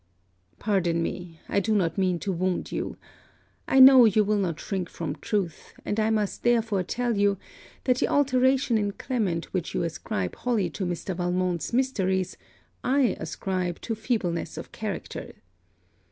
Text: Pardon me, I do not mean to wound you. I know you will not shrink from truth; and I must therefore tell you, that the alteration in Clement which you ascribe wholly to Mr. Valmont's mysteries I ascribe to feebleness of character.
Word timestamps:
Pardon 0.57 1.03
me, 1.03 1.39
I 1.47 1.59
do 1.59 1.75
not 1.75 1.95
mean 1.95 2.17
to 2.21 2.31
wound 2.33 2.71
you. 2.71 2.97
I 3.67 3.79
know 3.79 4.05
you 4.05 4.23
will 4.23 4.39
not 4.39 4.59
shrink 4.59 4.89
from 4.89 5.13
truth; 5.17 5.73
and 5.85 5.99
I 5.99 6.09
must 6.09 6.41
therefore 6.41 6.81
tell 6.81 7.15
you, 7.15 7.37
that 7.83 7.99
the 7.99 8.07
alteration 8.07 8.79
in 8.79 8.93
Clement 8.93 9.53
which 9.53 9.75
you 9.75 9.83
ascribe 9.83 10.35
wholly 10.37 10.71
to 10.71 10.87
Mr. 10.87 11.15
Valmont's 11.15 11.71
mysteries 11.71 12.35
I 12.83 13.15
ascribe 13.19 13.79
to 13.81 13.93
feebleness 13.93 14.57
of 14.57 14.71
character. 14.71 15.33